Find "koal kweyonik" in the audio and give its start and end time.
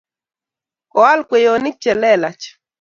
0.91-1.77